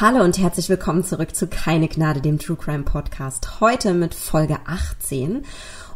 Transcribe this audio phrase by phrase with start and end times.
[0.00, 3.60] Hallo und herzlich willkommen zurück zu Keine Gnade, dem True Crime Podcast.
[3.60, 5.44] Heute mit Folge 18.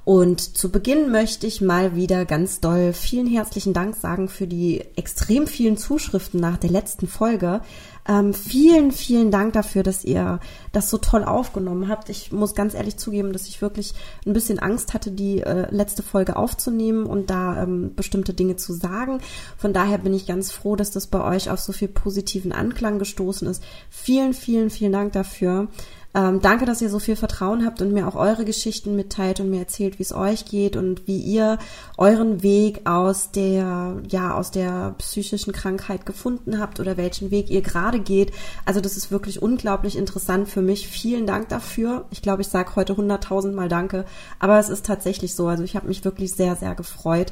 [0.04, 4.84] Und zu Beginn möchte ich mal wieder ganz doll vielen herzlichen Dank sagen für die
[4.96, 7.62] extrem vielen Zuschriften nach der letzten Folge.
[8.08, 10.38] Ähm, vielen, vielen Dank dafür, dass ihr
[10.72, 12.08] das so toll aufgenommen habt.
[12.08, 13.94] Ich muss ganz ehrlich zugeben, dass ich wirklich
[14.24, 18.72] ein bisschen Angst hatte, die äh, letzte Folge aufzunehmen und da ähm, bestimmte Dinge zu
[18.72, 19.20] sagen.
[19.56, 22.98] Von daher bin ich ganz froh, dass das bei euch auf so viel positiven Anklang
[22.98, 23.62] gestoßen ist.
[23.90, 25.68] Vielen, vielen, vielen Dank dafür.
[26.16, 29.50] Ähm, danke, dass ihr so viel Vertrauen habt und mir auch eure Geschichten mitteilt und
[29.50, 31.58] mir erzählt, wie es euch geht und wie ihr
[31.98, 37.60] euren Weg aus der, ja, aus der psychischen Krankheit gefunden habt oder welchen Weg ihr
[37.60, 38.32] gerade geht.
[38.64, 40.88] Also das ist wirklich unglaublich interessant für mich.
[40.88, 42.06] Vielen Dank dafür.
[42.10, 44.06] Ich glaube, ich sage heute hunderttausend Mal Danke,
[44.38, 45.48] aber es ist tatsächlich so.
[45.48, 47.30] Also ich habe mich wirklich sehr, sehr gefreut.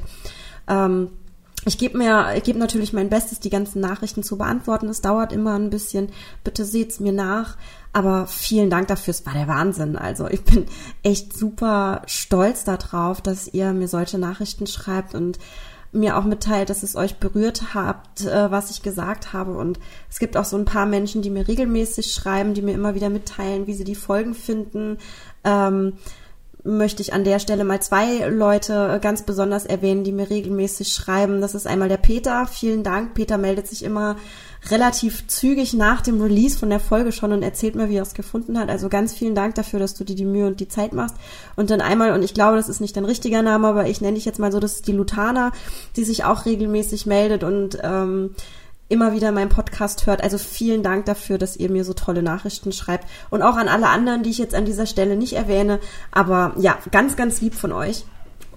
[0.67, 1.09] Ähm,
[1.67, 4.87] ich gebe mir, ich gebe natürlich mein Bestes, die ganzen Nachrichten zu beantworten.
[4.87, 6.09] Es dauert immer ein bisschen.
[6.43, 7.57] Bitte seht's mir nach.
[7.95, 9.11] Aber vielen Dank dafür.
[9.11, 9.95] Es war der Wahnsinn.
[9.95, 10.65] Also ich bin
[11.01, 15.39] echt super stolz darauf, dass ihr mir solche Nachrichten schreibt und
[15.93, 19.53] mir auch mitteilt, dass es euch berührt habt, äh, was ich gesagt habe.
[19.53, 22.95] Und es gibt auch so ein paar Menschen, die mir regelmäßig schreiben, die mir immer
[22.95, 24.97] wieder mitteilen, wie sie die Folgen finden.
[25.45, 25.93] Ähm,
[26.65, 31.39] möchte ich an der Stelle mal zwei Leute ganz besonders erwähnen, die mir regelmäßig schreiben.
[31.39, 32.45] Das ist einmal der Peter.
[32.45, 33.13] Vielen Dank.
[33.13, 34.17] Peter meldet sich immer
[34.69, 38.13] relativ zügig nach dem Release von der Folge schon und erzählt mir, wie er es
[38.13, 38.69] gefunden hat.
[38.69, 41.15] Also ganz vielen Dank dafür, dass du dir die Mühe und die Zeit machst.
[41.55, 44.15] Und dann einmal, und ich glaube, das ist nicht dein richtiger Name, aber ich nenne
[44.15, 45.51] dich jetzt mal so, das ist die Lutana,
[45.95, 48.35] die sich auch regelmäßig meldet und ähm,
[48.87, 50.23] immer wieder meinen Podcast hört.
[50.23, 53.07] Also vielen Dank dafür, dass ihr mir so tolle Nachrichten schreibt.
[53.29, 55.79] Und auch an alle anderen, die ich jetzt an dieser Stelle nicht erwähne.
[56.11, 58.05] Aber ja, ganz, ganz lieb von euch.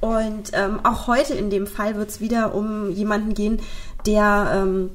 [0.01, 3.61] Und ähm, auch heute in dem Fall wird es wieder um jemanden gehen,
[4.07, 4.91] der ähm,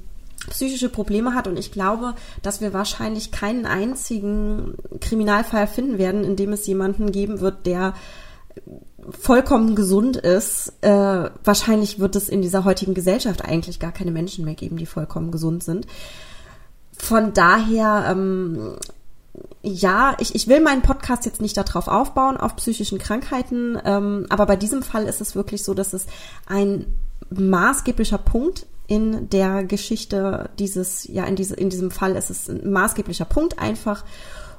[0.50, 1.48] psychische Probleme hat.
[1.48, 7.12] Und ich glaube, dass wir wahrscheinlich keinen einzigen Kriminalfall finden werden, in dem es jemanden
[7.12, 7.94] geben wird, der
[9.10, 14.46] vollkommen gesund ist, äh, wahrscheinlich wird es in dieser heutigen Gesellschaft eigentlich gar keine Menschen
[14.46, 15.88] mehr geben, die vollkommen gesund sind.
[16.98, 18.78] Von daher, ähm,
[19.62, 24.46] ja, ich, ich will meinen Podcast jetzt nicht darauf aufbauen, auf psychischen Krankheiten, ähm, aber
[24.46, 26.06] bei diesem Fall ist es wirklich so, dass es
[26.46, 26.86] ein
[27.30, 32.72] maßgeblicher Punkt in der Geschichte dieses, ja, in, diese, in diesem Fall ist es ein
[32.72, 34.04] maßgeblicher Punkt einfach.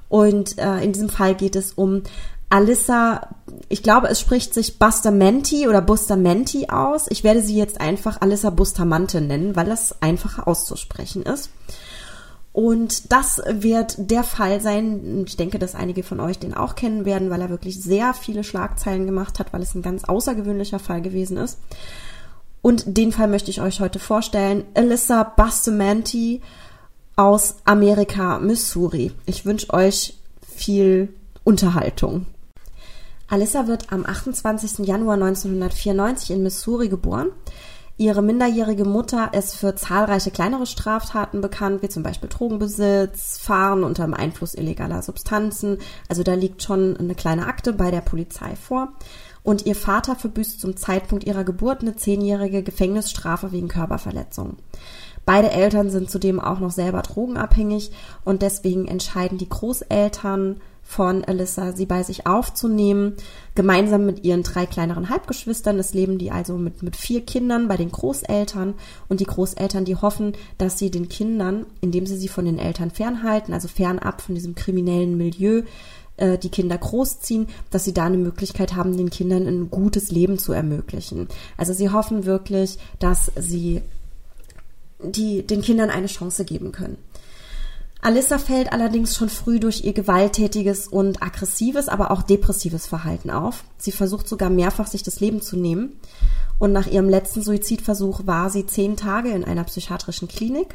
[0.09, 2.03] Und äh, in diesem Fall geht es um
[2.51, 3.29] Alissa,
[3.69, 7.07] ich glaube, es spricht sich Bustamante oder Bustamante aus.
[7.09, 11.51] Ich werde sie jetzt einfach Alissa Bustamante nennen, weil das einfacher auszusprechen ist.
[12.53, 15.25] Und das wird der Fall sein.
[15.27, 18.45] Ich denke, dass einige von euch den auch kennen werden, weil er wirklich sehr viele
[18.45, 21.59] Schlagzeilen gemacht hat, weil es ein ganz außergewöhnlicher Fall gewesen ist.
[22.65, 24.65] Und den Fall möchte ich euch heute vorstellen.
[24.73, 26.41] Alyssa Bustamante
[27.15, 29.13] aus Amerika, Missouri.
[29.27, 30.17] Ich wünsche euch
[30.49, 31.13] viel
[31.45, 32.25] Unterhaltung.
[33.29, 34.79] Alyssa wird am 28.
[34.87, 37.33] Januar 1994 in Missouri geboren.
[37.99, 44.05] Ihre minderjährige Mutter ist für zahlreiche kleinere Straftaten bekannt, wie zum Beispiel Drogenbesitz, Fahren unter
[44.05, 45.77] dem Einfluss illegaler Substanzen.
[46.09, 48.95] Also da liegt schon eine kleine Akte bei der Polizei vor.
[49.45, 54.57] Und ihr Vater verbüßt zum Zeitpunkt ihrer Geburt eine zehnjährige Gefängnisstrafe wegen Körperverletzung.
[55.27, 57.93] Beide Eltern sind zudem auch noch selber drogenabhängig
[58.25, 63.15] und deswegen entscheiden die Großeltern von Alyssa, sie bei sich aufzunehmen,
[63.55, 65.79] gemeinsam mit ihren drei kleineren Halbgeschwistern.
[65.79, 68.75] Es leben die also mit, mit vier Kindern bei den Großeltern
[69.09, 72.91] und die Großeltern, die hoffen, dass sie den Kindern, indem sie sie von den Eltern
[72.91, 75.63] fernhalten, also fernab von diesem kriminellen Milieu,
[76.17, 80.39] äh, die Kinder großziehen, dass sie da eine Möglichkeit haben, den Kindern ein gutes Leben
[80.39, 81.29] zu ermöglichen.
[81.57, 83.83] Also sie hoffen wirklich, dass sie
[85.03, 86.97] die, den Kindern eine Chance geben können.
[88.01, 93.65] Alissa fällt allerdings schon früh durch ihr gewalttätiges und aggressives, aber auch depressives Verhalten auf.
[93.79, 95.99] Sie versucht sogar mehrfach, sich das Leben zu nehmen.
[96.59, 100.75] Und nach ihrem letzten Suizidversuch war sie zehn Tage in einer psychiatrischen Klinik,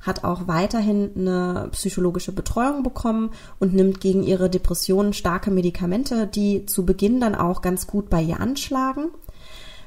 [0.00, 6.66] hat auch weiterhin eine psychologische Betreuung bekommen und nimmt gegen ihre Depressionen starke Medikamente, die
[6.66, 9.10] zu Beginn dann auch ganz gut bei ihr anschlagen.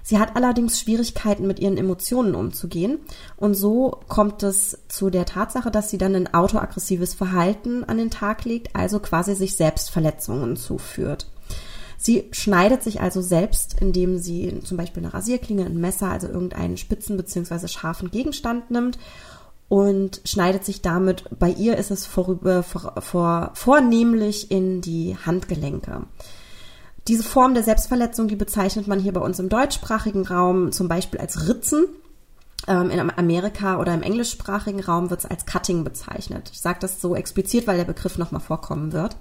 [0.06, 3.00] Sie hat allerdings Schwierigkeiten, mit ihren Emotionen umzugehen.
[3.38, 8.12] Und so kommt es zu der Tatsache, dass sie dann ein autoaggressives Verhalten an den
[8.12, 11.28] Tag legt, also quasi sich selbst Verletzungen zuführt.
[11.98, 16.76] Sie schneidet sich also selbst, indem sie zum Beispiel eine Rasierklinge, ein Messer, also irgendeinen
[16.76, 17.70] spitzen bzw.
[17.70, 18.98] scharfen Gegenstand nimmt
[19.74, 26.04] und schneidet sich damit, bei ihr ist es vorüber, vor, vor, vornehmlich in die Handgelenke.
[27.08, 31.20] Diese Form der Selbstverletzung, die bezeichnet man hier bei uns im deutschsprachigen Raum zum Beispiel
[31.20, 31.88] als Ritzen.
[32.68, 36.52] Ähm, in Amerika oder im englischsprachigen Raum wird es als Cutting bezeichnet.
[36.54, 39.16] Ich sage das so explizit, weil der Begriff nochmal vorkommen wird.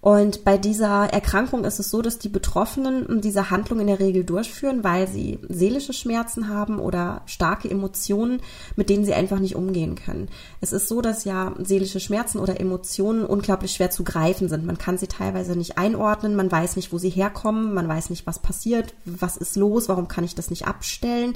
[0.00, 4.24] Und bei dieser Erkrankung ist es so, dass die Betroffenen diese Handlung in der Regel
[4.24, 8.40] durchführen, weil sie seelische Schmerzen haben oder starke Emotionen,
[8.76, 10.28] mit denen sie einfach nicht umgehen können.
[10.62, 14.64] Es ist so, dass ja seelische Schmerzen oder Emotionen unglaublich schwer zu greifen sind.
[14.64, 18.26] Man kann sie teilweise nicht einordnen, man weiß nicht, wo sie herkommen, man weiß nicht,
[18.26, 21.34] was passiert, was ist los, warum kann ich das nicht abstellen.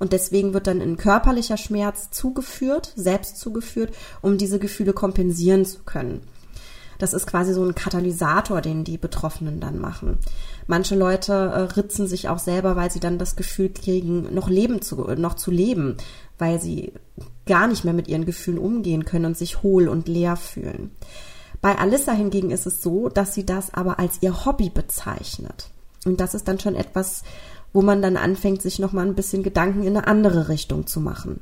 [0.00, 5.80] Und deswegen wird dann ein körperlicher Schmerz zugeführt, selbst zugeführt, um diese Gefühle kompensieren zu
[5.84, 6.22] können.
[7.00, 10.18] Das ist quasi so ein Katalysator, den die Betroffenen dann machen.
[10.66, 14.82] Manche Leute äh, ritzen sich auch selber, weil sie dann das Gefühl kriegen, noch leben
[14.82, 15.96] zu, noch zu leben,
[16.38, 16.92] weil sie
[17.46, 20.90] gar nicht mehr mit ihren Gefühlen umgehen können und sich hohl und leer fühlen.
[21.62, 25.70] Bei Alissa hingegen ist es so, dass sie das aber als ihr Hobby bezeichnet.
[26.04, 27.22] Und das ist dann schon etwas,
[27.72, 31.40] wo man dann anfängt, sich nochmal ein bisschen Gedanken in eine andere Richtung zu machen.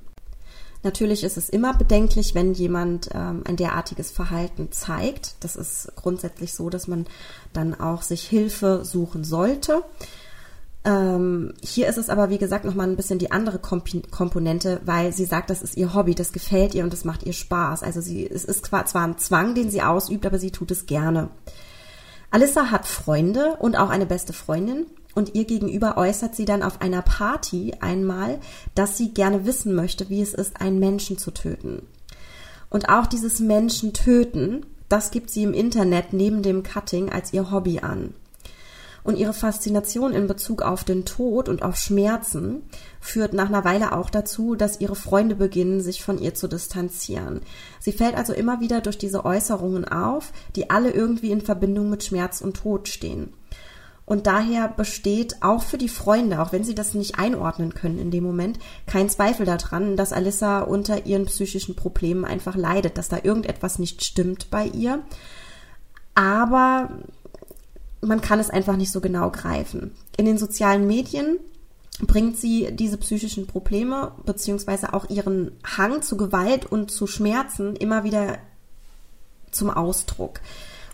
[0.82, 5.34] Natürlich ist es immer bedenklich, wenn jemand ähm, ein derartiges Verhalten zeigt.
[5.40, 7.06] Das ist grundsätzlich so, dass man
[7.52, 9.82] dann auch sich Hilfe suchen sollte.
[10.84, 15.12] Ähm, hier ist es aber, wie gesagt, nochmal ein bisschen die andere Komp Komponente, weil
[15.12, 17.82] sie sagt, das ist ihr Hobby, das gefällt ihr und das macht ihr Spaß.
[17.82, 21.28] Also sie, es ist zwar, ein Zwang, den sie ausübt, aber sie tut es gerne.
[22.30, 24.86] Alissa hat Freunde und auch eine beste Freundin
[25.18, 28.38] und ihr gegenüber äußert sie dann auf einer Party einmal,
[28.76, 31.82] dass sie gerne wissen möchte, wie es ist, einen Menschen zu töten.
[32.70, 37.50] Und auch dieses Menschen töten, das gibt sie im Internet neben dem Cutting als ihr
[37.50, 38.14] Hobby an.
[39.02, 42.62] Und ihre Faszination in Bezug auf den Tod und auf Schmerzen
[43.00, 47.40] führt nach einer Weile auch dazu, dass ihre Freunde beginnen, sich von ihr zu distanzieren.
[47.80, 52.04] Sie fällt also immer wieder durch diese Äußerungen auf, die alle irgendwie in Verbindung mit
[52.04, 53.32] Schmerz und Tod stehen.
[54.08, 58.10] Und daher besteht auch für die Freunde, auch wenn sie das nicht einordnen können in
[58.10, 63.18] dem Moment, kein Zweifel daran, dass Alissa unter ihren psychischen Problemen einfach leidet, dass da
[63.22, 65.02] irgendetwas nicht stimmt bei ihr.
[66.14, 66.88] Aber
[68.00, 69.94] man kann es einfach nicht so genau greifen.
[70.16, 71.36] In den sozialen Medien
[72.00, 78.04] bringt sie diese psychischen Probleme beziehungsweise auch ihren Hang zu Gewalt und zu Schmerzen immer
[78.04, 78.38] wieder
[79.50, 80.40] zum Ausdruck.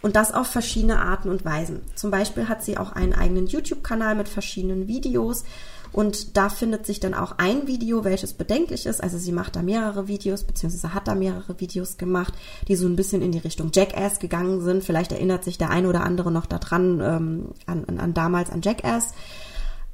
[0.04, 1.80] Und das auf verschiedene Arten und Weisen.
[1.94, 5.44] Zum Beispiel hat sie auch einen eigenen YouTube-Kanal mit verschiedenen Videos.
[5.92, 9.02] Und da findet sich dann auch ein Video, welches bedenklich ist.
[9.02, 12.34] Also sie macht da mehrere Videos, beziehungsweise hat da mehrere Videos gemacht,
[12.68, 14.84] die so ein bisschen in die Richtung Jackass gegangen sind.
[14.84, 18.60] Vielleicht erinnert sich der eine oder andere noch daran, ähm, an, an, an damals an
[18.60, 19.14] Jackass.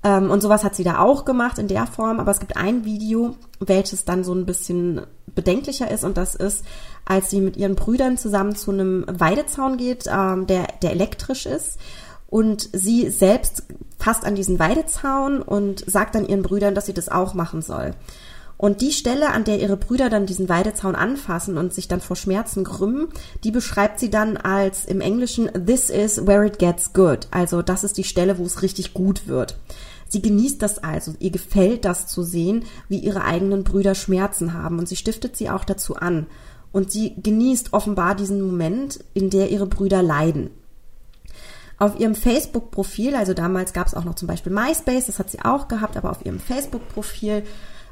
[0.02, 2.20] Ähm, und sowas hat sie da auch gemacht in der Form.
[2.20, 5.02] Aber es gibt ein Video, welches dann so ein bisschen
[5.34, 6.04] bedenklicher ist.
[6.04, 6.64] Und das ist,
[7.04, 11.78] als sie mit ihren Brüdern zusammen zu einem Weidezaun geht, ähm, der, der elektrisch ist.
[12.28, 13.64] Und sie selbst
[13.98, 17.92] fasst an diesen Weidezaun und sagt dann ihren Brüdern, dass sie das auch machen soll.
[18.60, 22.14] Und die Stelle, an der ihre Brüder dann diesen Weidezaun anfassen und sich dann vor
[22.14, 23.08] Schmerzen krümmen,
[23.42, 27.26] die beschreibt sie dann als im Englischen This is where it gets good.
[27.30, 29.58] Also das ist die Stelle, wo es richtig gut wird.
[30.08, 34.78] Sie genießt das also, ihr gefällt das zu sehen, wie ihre eigenen Brüder Schmerzen haben
[34.78, 36.26] und sie stiftet sie auch dazu an.
[36.70, 40.50] Und sie genießt offenbar diesen Moment, in der ihre Brüder leiden.
[41.78, 45.40] Auf ihrem Facebook-Profil, also damals gab es auch noch zum Beispiel MySpace, das hat sie
[45.40, 47.44] auch gehabt, aber auf ihrem Facebook-Profil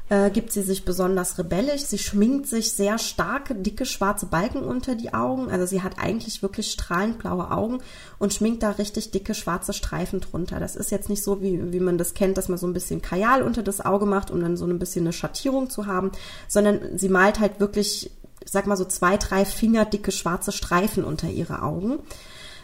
[0.09, 1.83] äh, gibt sie sich besonders rebellisch.
[1.83, 5.49] Sie schminkt sich sehr starke, dicke, schwarze Balken unter die Augen.
[5.51, 7.79] Also sie hat eigentlich wirklich strahlend blaue Augen
[8.17, 10.59] und schminkt da richtig dicke, schwarze Streifen drunter.
[10.59, 13.01] Das ist jetzt nicht so, wie, wie man das kennt, dass man so ein bisschen
[13.01, 16.11] Kajal unter das Auge macht, um dann so ein bisschen eine Schattierung zu haben,
[16.47, 18.11] sondern sie malt halt wirklich,
[18.43, 21.99] ich sag mal so zwei, drei Finger dicke schwarze Streifen unter ihre Augen.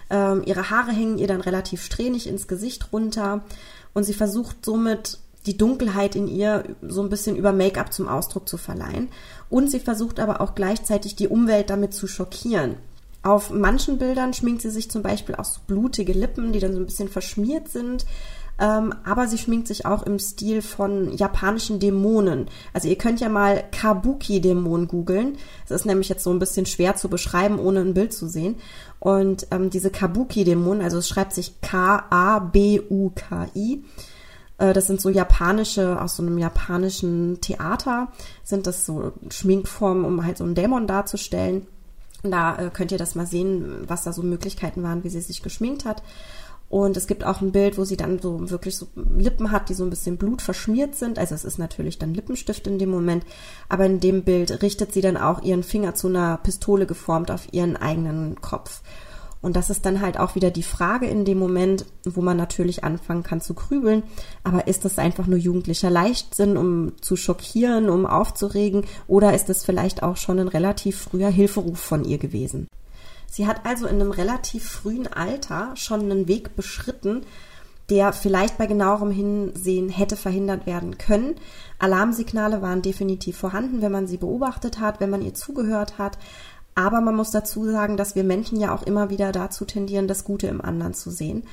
[0.10, 3.44] Ähm, ihre Haare hängen ihr dann relativ strähnig ins Gesicht runter
[3.94, 8.48] und sie versucht somit die Dunkelheit in ihr so ein bisschen über Make-up zum Ausdruck
[8.48, 9.10] zu verleihen.
[9.50, 12.75] Und sie versucht aber auch gleichzeitig die Umwelt damit zu schockieren.
[13.24, 16.80] Auf manchen Bildern schminkt sie sich zum Beispiel auch so blutige Lippen, die dann so
[16.80, 18.06] ein bisschen verschmiert sind.
[18.58, 22.48] Ähm, aber sie schminkt sich auch im Stil von japanischen Dämonen.
[22.72, 25.38] Also ihr könnt ja mal Kabuki-Dämon googeln.
[25.68, 28.56] Das ist nämlich jetzt so ein bisschen schwer zu beschreiben, ohne ein Bild zu sehen.
[29.00, 32.14] Und ähm, diese Kabuki-Dämonen, also es schreibt sich K-A-B-U-K-I,
[34.58, 38.10] das sind so japanische, aus so einem japanischen Theater,
[38.44, 41.68] sind das so Schminkformen, um halt so einen Dämon darzustellen.
[42.24, 45.44] Da äh, könnt ihr das mal sehen, was da so Möglichkeiten waren, wie sie sich
[45.44, 46.02] geschminkt hat.
[46.68, 49.76] Und es gibt auch ein Bild, wo sie dann so wirklich so Lippen hat, die
[49.76, 51.20] so ein bisschen Blut verschmiert sind.
[51.20, 53.24] Also es ist natürlich dann Lippenstift in dem Moment.
[53.70, 57.48] Aber in dem Bild richtet sie dann auch ihren Finger zu einer Pistole geformt auf
[57.52, 58.82] ihren eigenen Kopf.
[59.46, 62.84] Und das ist dann halt auch wieder die Frage in dem Moment, wo man natürlich
[62.84, 64.02] anfangen kann zu grübeln.
[64.44, 68.86] Aber ist das einfach nur jugendlicher Leichtsinn, um zu schockieren, um aufzuregen?
[69.06, 72.68] Oder ist es vielleicht auch schon ein relativ früher Hilferuf von ihr gewesen?
[73.30, 77.22] Sie hat also in einem relativ frühen Alter schon einen Weg beschritten,
[77.92, 81.36] der vielleicht bei genauerem Hinsehen hätte verhindert werden können.
[81.78, 86.18] Alarmsignale waren definitiv vorhanden, wenn man sie beobachtet hat, wenn man ihr zugehört hat.
[86.75, 90.25] Aber man muss dazu sagen, dass wir Menschen ja auch immer wieder dazu tendieren, das
[90.25, 91.44] Gute im anderen zu sehen.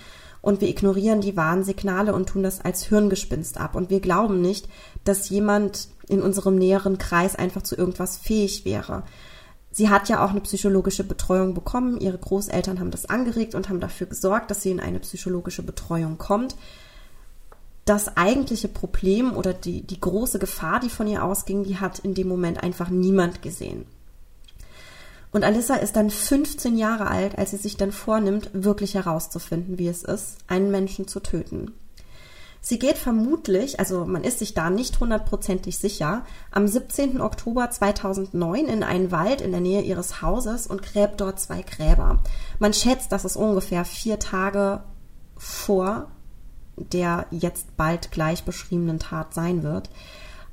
[0.41, 3.76] Und wir ignorieren die Warnsignale und tun das als Hirngespinst ab.
[3.76, 4.69] Und wir glauben nicht,
[5.05, 9.05] dass jemand in unserem näheren Kreis einfach zu irgendwas fähig wäre.
[9.71, 12.00] Sie hat ja auch eine psychologische Betreuung bekommen.
[12.00, 16.19] Ihre Großeltern haben das angeregt und haben dafür gesorgt, dass sie in eine psychologische Betreuung
[16.19, 16.57] kommt.
[17.85, 22.14] Das eigentliche Problem oder die, die große Gefahr, die von ihr ausging, die hat in
[22.14, 23.87] dem Moment einfach niemand gesehen.
[25.33, 29.89] Und Alissa ist dann 15 Jahre alt, als sie sich dann vornimmt, wirklich herauszufinden, wie
[29.89, 31.73] es ist, einen Menschen zu töten.
[32.61, 37.21] Sie geht vermutlich, also man ist sich da nicht hundertprozentig sicher, am 17.
[37.21, 42.21] Oktober 2009 in einen Wald in der Nähe ihres Hauses und gräbt dort zwei Gräber.
[42.61, 44.85] Man schätzt, dass es ungefähr vier Tage
[45.37, 46.07] vor
[46.77, 49.91] der jetzt bald gleich beschriebenen Tat sein wird.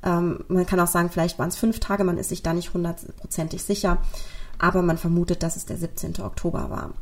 [0.02, 2.72] Ähm, man kann auch sagen, vielleicht waren es fünf Tage, man ist sich da nicht
[2.72, 3.98] hundertprozentig sicher
[4.60, 6.20] aber man vermutet, dass es der 17.
[6.22, 6.94] Oktober war.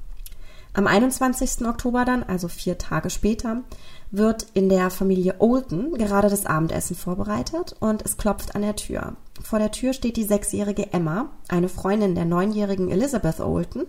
[0.75, 1.67] Am 21.
[1.67, 3.63] Oktober dann, also vier Tage später,
[4.11, 9.17] wird in der Familie Olden gerade das Abendessen vorbereitet und es klopft an der Tür.
[9.43, 13.87] Vor der Tür steht die sechsjährige Emma, eine Freundin der neunjährigen Elizabeth Olden,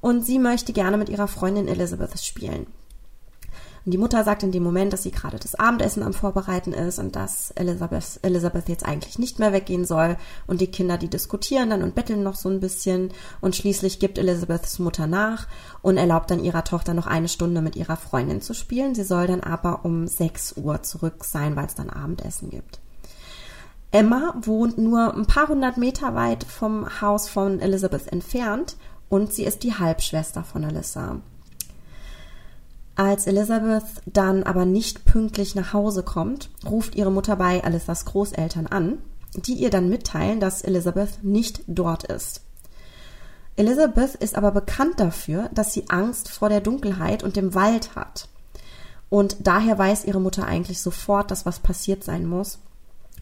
[0.00, 2.66] und sie möchte gerne mit ihrer Freundin Elizabeth spielen.
[3.86, 6.98] Und die Mutter sagt in dem Moment, dass sie gerade das Abendessen am Vorbereiten ist
[6.98, 10.16] und dass Elizabeth, Elizabeth jetzt eigentlich nicht mehr weggehen soll.
[10.48, 13.12] Und die Kinder, die diskutieren dann und betteln noch so ein bisschen.
[13.40, 15.46] Und schließlich gibt Elizabeths Mutter nach
[15.82, 18.96] und erlaubt dann ihrer Tochter noch eine Stunde mit ihrer Freundin zu spielen.
[18.96, 22.80] Sie soll dann aber um 6 Uhr zurück sein, weil es dann Abendessen gibt.
[23.92, 28.76] Emma wohnt nur ein paar hundert Meter weit vom Haus von Elizabeth entfernt
[29.08, 31.20] und sie ist die Halbschwester von Alyssa.
[32.96, 38.66] Als Elizabeth dann aber nicht pünktlich nach Hause kommt, ruft ihre Mutter bei Alissas Großeltern
[38.66, 38.98] an,
[39.34, 42.40] die ihr dann mitteilen, dass Elizabeth nicht dort ist.
[43.56, 48.28] Elizabeth ist aber bekannt dafür, dass sie Angst vor der Dunkelheit und dem Wald hat.
[49.10, 52.58] Und daher weiß ihre Mutter eigentlich sofort, dass was passiert sein muss.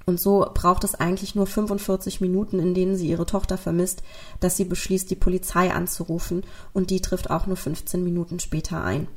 [0.06, 4.02] Und so braucht es eigentlich nur 45 Minuten, in denen sie ihre Tochter vermisst,
[4.38, 6.44] dass sie beschließt, die Polizei anzurufen.
[6.72, 9.08] Und die trifft auch nur 15 Minuten später ein.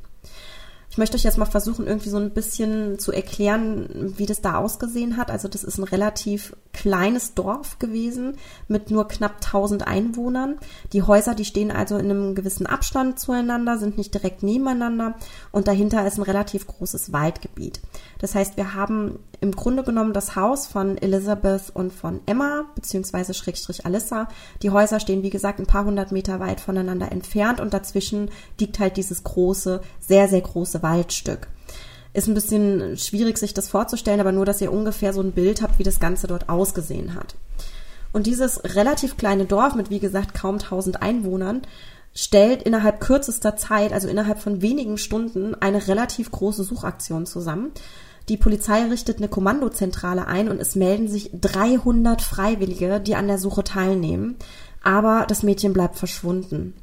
[0.90, 4.56] Ich möchte euch jetzt mal versuchen, irgendwie so ein bisschen zu erklären, wie das da
[4.56, 5.30] ausgesehen hat.
[5.30, 8.36] Also das ist ein relativ kleines Dorf gewesen
[8.68, 10.58] mit nur knapp 1000 Einwohnern.
[10.92, 15.16] Die Häuser, die stehen also in einem gewissen Abstand zueinander, sind nicht direkt nebeneinander
[15.50, 17.80] und dahinter ist ein relativ großes Waldgebiet.
[18.20, 23.34] Das heißt, wir haben im Grunde genommen das Haus von Elizabeth und von Emma, beziehungsweise
[23.34, 24.28] Schrägstrich Alyssa.
[24.62, 28.30] Die Häuser stehen, wie gesagt, ein paar hundert Meter weit voneinander entfernt und dazwischen
[28.60, 31.48] liegt halt dieses große, sehr, sehr große Waldstück.
[32.12, 35.62] Ist ein bisschen schwierig, sich das vorzustellen, aber nur, dass ihr ungefähr so ein Bild
[35.62, 37.34] habt, wie das Ganze dort ausgesehen hat.
[38.12, 41.62] Und dieses relativ kleine Dorf mit, wie gesagt, kaum tausend Einwohnern
[42.14, 47.70] stellt innerhalb kürzester Zeit, also innerhalb von wenigen Stunden, eine relativ große Suchaktion zusammen.
[48.28, 53.38] Die Polizei richtet eine Kommandozentrale ein und es melden sich 300 Freiwillige, die an der
[53.38, 54.36] Suche teilnehmen.
[54.82, 56.74] Aber das Mädchen bleibt verschwunden.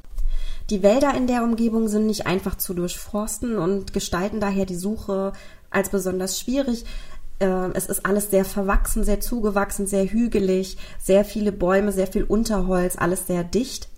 [0.70, 5.32] Die Wälder in der Umgebung sind nicht einfach zu durchforsten und gestalten daher die Suche
[5.70, 6.84] als besonders schwierig.
[7.38, 12.24] Ähm, es ist alles sehr verwachsen, sehr zugewachsen, sehr hügelig, sehr viele Bäume, sehr viel
[12.24, 13.88] Unterholz, alles sehr dicht.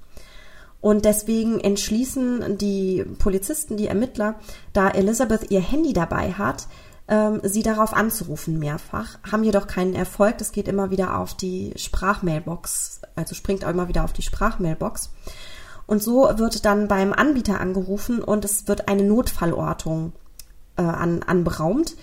[0.81, 4.37] Und deswegen entschließen die Polizisten, die Ermittler,
[4.73, 6.69] da Elizabeth ihr Handy dabei hat,
[7.09, 10.39] ähm, sie darauf anzurufen mehrfach, haben jedoch keinen Erfolg.
[10.39, 15.11] Das geht immer wieder auf die Sprachmailbox, also springt auch immer wieder auf die Sprachmailbox.
[15.89, 20.13] Und so wird dann beim Anbieter angerufen und es wird eine Notfallortung
[20.77, 21.97] äh, an, anberaumt.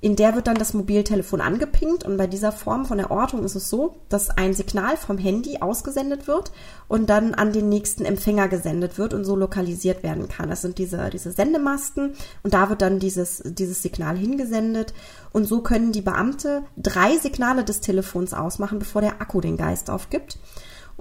[0.00, 3.56] In der wird dann das Mobiltelefon angepinkt und bei dieser Form von der Ortung ist
[3.56, 6.52] es so, dass ein Signal vom Handy ausgesendet wird
[6.86, 10.48] und dann an den nächsten Empfänger gesendet wird und so lokalisiert werden kann.
[10.48, 14.94] Das sind diese, diese Sendemasten und da wird dann dieses, dieses Signal hingesendet
[15.32, 19.90] und so können die Beamte drei Signale des Telefons ausmachen, bevor der Akku den Geist
[19.90, 20.38] aufgibt.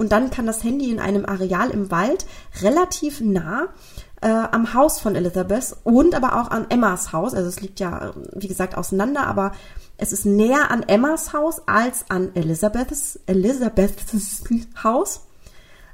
[0.01, 2.25] Und dann kann das Handy in einem Areal im Wald
[2.63, 3.67] relativ nah
[4.19, 7.35] äh, am Haus von Elizabeth und aber auch an Emmas Haus.
[7.35, 9.51] Also es liegt ja, wie gesagt, auseinander, aber
[9.97, 14.43] es ist näher an Emmas Haus als an Elizabeths, Elizabeths
[14.83, 15.27] Haus.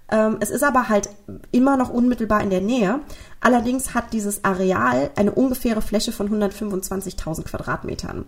[0.09, 1.09] Ähm, es ist aber halt
[1.51, 3.01] immer noch unmittelbar in der Nähe.
[3.41, 8.23] Allerdings hat dieses Areal eine ungefähre Fläche von 125.000 Quadratmetern,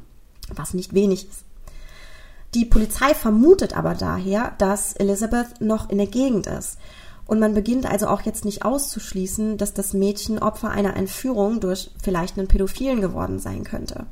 [0.53, 1.45] was nicht wenig ist.
[2.55, 6.77] Die Polizei vermutet aber daher, dass Elizabeth noch in der Gegend ist.
[7.27, 11.91] Und man beginnt also auch jetzt nicht auszuschließen, dass das Mädchen Opfer einer Entführung durch
[12.01, 14.07] vielleicht einen Pädophilen geworden sein könnte.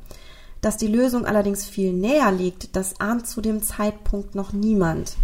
[0.60, 5.16] Dass die Lösung allerdings viel näher liegt, das ahnt zu dem Zeitpunkt noch niemand.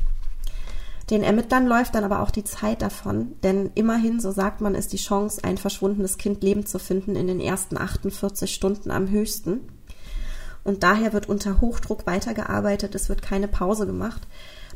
[1.11, 4.93] Den Ermittlern läuft dann aber auch die Zeit davon, denn immerhin, so sagt man, ist
[4.93, 9.61] die Chance, ein verschwundenes Kind lebend zu finden, in den ersten 48 Stunden am höchsten.
[10.65, 14.23] Und daher wird unter Hochdruck weitergearbeitet, es wird keine Pause gemacht.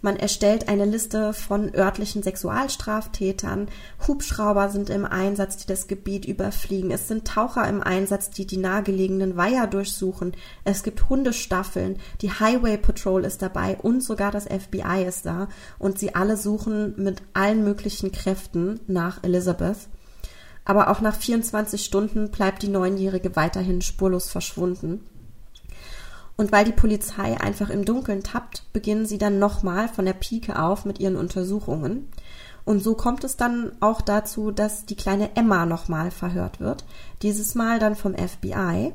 [0.00, 3.68] Man erstellt eine Liste von örtlichen Sexualstraftätern.
[4.06, 6.90] Hubschrauber sind im Einsatz, die das Gebiet überfliegen.
[6.90, 10.34] Es sind Taucher im Einsatz, die die nahegelegenen Weiher durchsuchen.
[10.64, 11.98] Es gibt Hundestaffeln.
[12.20, 15.48] Die Highway Patrol ist dabei und sogar das FBI ist da.
[15.78, 19.88] Und sie alle suchen mit allen möglichen Kräften nach Elizabeth.
[20.64, 25.00] Aber auch nach 24 Stunden bleibt die Neunjährige weiterhin spurlos verschwunden.
[26.40, 30.56] Und weil die Polizei einfach im Dunkeln tappt, beginnen sie dann nochmal von der Pike
[30.56, 32.08] auf mit ihren Untersuchungen.
[32.64, 36.84] Und so kommt es dann auch dazu, dass die kleine Emma nochmal verhört wird.
[37.22, 38.92] Dieses Mal dann vom FBI.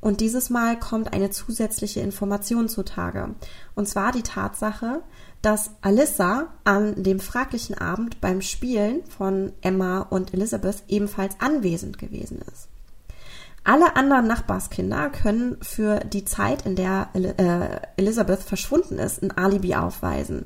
[0.00, 3.34] Und dieses Mal kommt eine zusätzliche Information zutage.
[3.74, 5.02] Und zwar die Tatsache,
[5.42, 12.40] dass Alyssa an dem fraglichen Abend beim Spielen von Emma und Elizabeth ebenfalls anwesend gewesen
[12.52, 12.68] ist.
[13.64, 19.74] Alle anderen Nachbarskinder können für die Zeit, in der äh, Elizabeth verschwunden ist, ein Alibi
[19.74, 20.44] aufweisen.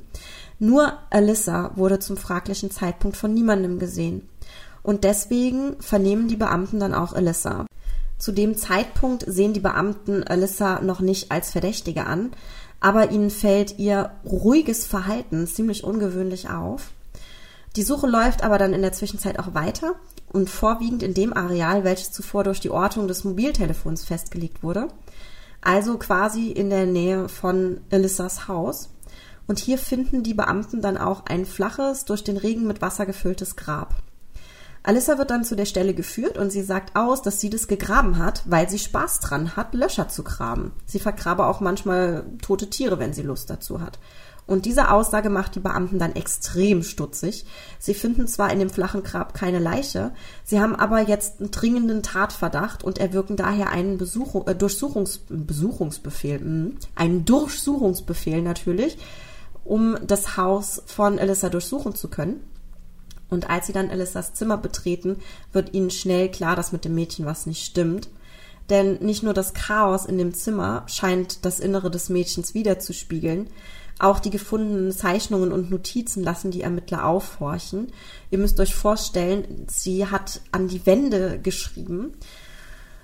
[0.61, 4.29] Nur Alyssa wurde zum fraglichen Zeitpunkt von niemandem gesehen.
[4.85, 7.67] Und deswegen vernehmen die Beamten dann auch Alyssa.
[8.19, 12.31] Zu dem Zeitpunkt sehen die Beamten Alyssa noch nicht als Verdächtige an,
[12.81, 16.93] aber ihnen fällt ihr ruhiges Verhalten ziemlich ungewöhnlich auf.
[17.79, 19.95] Die Suche läuft aber dann in der Zwischenzeit auch weiter
[20.33, 24.89] und vorwiegend in dem Areal, welches zuvor durch die Ortung des Mobiltelefons festgelegt wurde.
[25.61, 28.89] Also quasi in der Nähe von Elissas Haus.
[29.47, 33.55] Und hier finden die Beamten dann auch ein flaches, durch den Regen mit Wasser gefülltes
[33.55, 33.95] Grab.
[34.83, 38.19] Alissa wird dann zu der Stelle geführt und sie sagt aus, dass sie das gegraben
[38.19, 40.73] hat, weil sie Spaß dran hat, Löcher zu graben.
[40.85, 44.01] Sie vergrabe auch manchmal tote Tiere, wenn sie Lust dazu hat.
[44.49, 47.45] Und diese Aussage macht die Beamten dann extrem stutzig.
[47.79, 52.03] Sie finden zwar in dem flachen Grab keine Leiche, sie haben aber jetzt einen dringenden
[52.03, 58.97] Tatverdacht und erwirken daher einen Besuchung, äh, Durchsuchungs, Besuchungsbefehl, mh, einen Durchsuchungsbefehl natürlich,
[59.65, 62.41] um das Haus von Elissa durchsuchen zu können.
[63.29, 65.19] Und als sie dann Elissas Zimmer betreten,
[65.53, 68.09] wird ihnen schnell klar, dass mit dem Mädchen was nicht stimmt.
[68.71, 73.49] Denn nicht nur das Chaos in dem Zimmer scheint das Innere des Mädchens wiederzuspiegeln,
[73.99, 77.93] auch die gefundenen Zeichnungen und Notizen lassen die Ermittler aufhorchen.
[78.31, 82.13] Ihr müsst euch vorstellen, sie hat an die Wände geschrieben.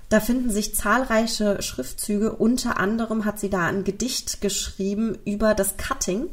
[0.09, 2.33] Da finden sich zahlreiche Schriftzüge.
[2.33, 6.29] Unter anderem hat sie da ein Gedicht geschrieben über das Cutting.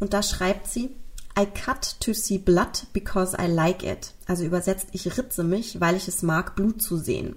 [0.00, 0.90] Und da schreibt sie,
[1.38, 4.12] I cut to see blood because I like it.
[4.26, 7.36] Also übersetzt, ich ritze mich, weil ich es mag, Blut zu sehen.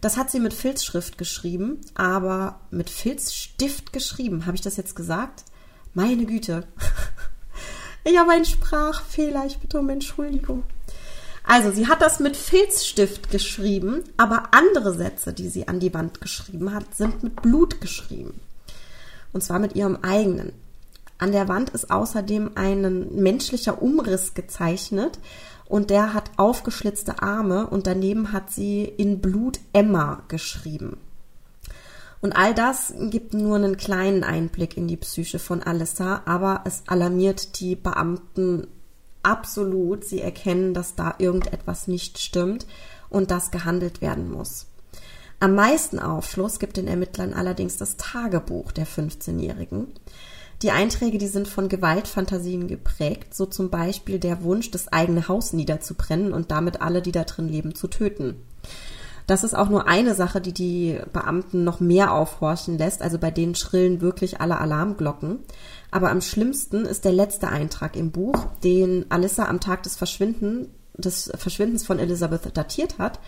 [0.00, 4.46] Das hat sie mit Filzschrift geschrieben, aber mit Filzstift geschrieben.
[4.46, 5.44] Habe ich das jetzt gesagt?
[5.98, 6.62] Meine Güte.
[8.04, 9.44] Ich habe einen Sprachfehler.
[9.46, 10.62] Ich bitte um Entschuldigung.
[11.42, 16.20] Also, sie hat das mit Filzstift geschrieben, aber andere Sätze, die sie an die Wand
[16.20, 18.40] geschrieben hat, sind mit Blut geschrieben.
[19.32, 20.52] Und zwar mit ihrem eigenen.
[21.18, 25.18] An der Wand ist außerdem ein menschlicher Umriss gezeichnet
[25.66, 30.96] und der hat aufgeschlitzte Arme und daneben hat sie in Blut Emma geschrieben.
[32.20, 36.82] Und all das gibt nur einen kleinen Einblick in die Psyche von Alissa, aber es
[36.86, 38.66] alarmiert die Beamten
[39.22, 40.04] absolut.
[40.04, 42.66] Sie erkennen, dass da irgendetwas nicht stimmt
[43.08, 44.66] und dass gehandelt werden muss.
[45.40, 49.92] Am meisten Aufschluss gibt den Ermittlern allerdings das Tagebuch der 15-Jährigen.
[50.62, 55.52] Die Einträge, die sind von Gewaltfantasien geprägt, so zum Beispiel der Wunsch, das eigene Haus
[55.52, 58.42] niederzubrennen und damit alle, die da drin leben, zu töten.
[59.28, 63.02] Das ist auch nur eine Sache, die die Beamten noch mehr aufhorchen lässt.
[63.02, 65.40] Also bei denen schrillen wirklich alle Alarmglocken.
[65.90, 70.72] Aber am schlimmsten ist der letzte Eintrag im Buch, den Alissa am Tag des Verschwinden,
[70.94, 73.20] des Verschwindens von Elizabeth datiert hat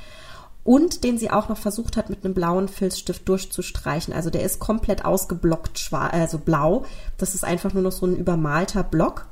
[0.65, 4.15] und den sie auch noch versucht hat, mit einem blauen Filzstift durchzustreichen.
[4.15, 6.87] Also der ist komplett ausgeblockt, also blau.
[7.19, 9.27] Das ist einfach nur noch so ein übermalter Block.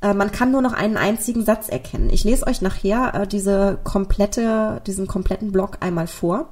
[0.00, 2.10] Äh, man kann nur noch einen einzigen Satz erkennen.
[2.10, 6.48] Ich lese euch nachher äh, diese komplette, diesen kompletten Block einmal vor.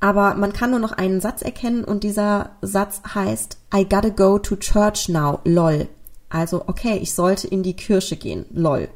[0.00, 4.38] Aber man kann nur noch einen Satz erkennen und dieser Satz heißt I gotta go
[4.38, 5.88] to church now, lol.
[6.28, 8.46] Also, okay, ich sollte in die Kirche gehen.
[8.50, 8.88] Lol.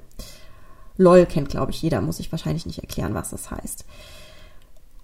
[0.96, 3.84] LOL kennt, glaube ich, jeder, muss ich wahrscheinlich nicht erklären, was das heißt.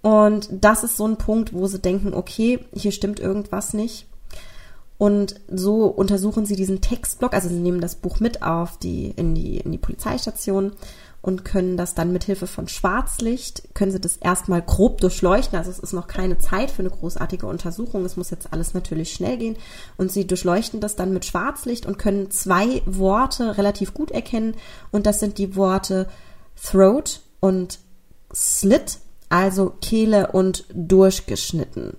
[0.01, 4.05] Und das ist so ein Punkt, wo sie denken, okay, hier stimmt irgendwas nicht.
[5.03, 9.35] Und so untersuchen sie diesen Textblock, also sie nehmen das Buch mit auf die, in
[9.35, 10.71] die, in die Polizeistation
[11.21, 15.59] und können das dann mit Hilfe von Schwarzlicht, können sie das erstmal grob durchleuchten.
[15.59, 18.05] Also es ist noch keine Zeit für eine großartige Untersuchung.
[18.05, 19.57] Es muss jetzt alles natürlich schnell gehen.
[19.97, 24.55] Und sie durchleuchten das dann mit Schwarzlicht und können zwei Worte relativ gut erkennen.
[24.91, 26.07] Und das sind die Worte
[26.55, 27.79] Throat und
[28.33, 31.97] Slit, also Kehle und durchgeschnitten.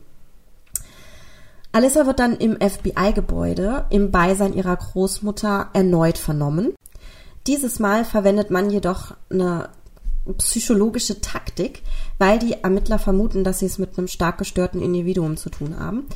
[1.75, 6.73] Alissa wird dann im FBI-Gebäude im Beisein ihrer Großmutter erneut vernommen.
[7.49, 9.71] Dieses Mal verwendet man jedoch eine
[10.39, 11.83] psychologische Taktik,
[12.17, 16.07] weil die Ermittler vermuten, dass sie es mit einem stark gestörten Individuum zu tun haben.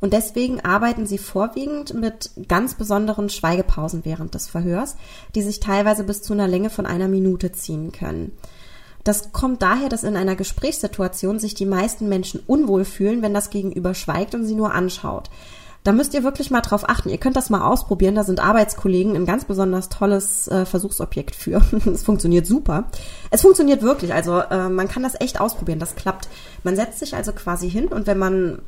[0.00, 4.94] Und deswegen arbeiten sie vorwiegend mit ganz besonderen Schweigepausen während des Verhörs,
[5.34, 8.30] die sich teilweise bis zu einer Länge von einer Minute ziehen können.
[9.04, 13.50] Das kommt daher, dass in einer Gesprächssituation sich die meisten Menschen unwohl fühlen, wenn das
[13.50, 15.30] Gegenüber schweigt und sie nur anschaut.
[15.84, 17.08] Da müsst ihr wirklich mal drauf achten.
[17.08, 18.14] Ihr könnt das mal ausprobieren.
[18.14, 21.62] Da sind Arbeitskollegen ein ganz besonders tolles äh, Versuchsobjekt für.
[21.86, 22.84] Es funktioniert super.
[23.30, 24.12] Es funktioniert wirklich.
[24.12, 25.78] Also äh, man kann das echt ausprobieren.
[25.78, 26.28] Das klappt.
[26.62, 28.60] Man setzt sich also quasi hin und wenn man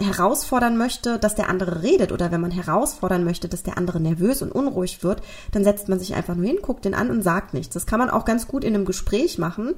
[0.00, 4.42] herausfordern möchte, dass der andere redet oder wenn man herausfordern möchte, dass der andere nervös
[4.42, 7.54] und unruhig wird, dann setzt man sich einfach nur hin, guckt den an und sagt
[7.54, 7.74] nichts.
[7.74, 9.74] Das kann man auch ganz gut in einem Gespräch machen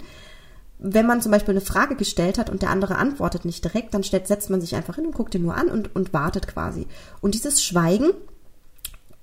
[0.83, 4.03] wenn man zum Beispiel eine Frage gestellt hat und der andere antwortet nicht direkt, dann
[4.03, 6.87] setzt man sich einfach hin und guckt ihn nur an und, und wartet quasi.
[7.21, 8.13] Und dieses Schweigen